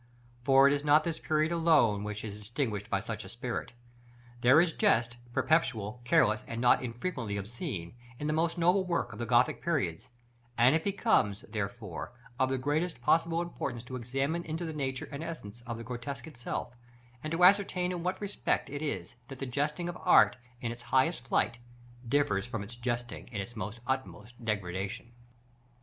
[0.43, 3.71] For it is not this period alone which is distinguished by such a spirit.
[4.41, 9.19] There is jest perpetual, careless, and not unfrequently obscene in the most noble work of
[9.19, 10.09] the Gothic periods;
[10.57, 15.23] and it becomes, therefore, of the greatest possible importance to examine into the nature and
[15.23, 16.73] essence of the Grotesque itself,
[17.23, 20.81] and to ascertain in what respect it is that the jesting of art in its
[20.81, 21.59] highest flight,
[22.09, 23.53] differs from its jesting in its
[23.85, 25.11] utmost degradation.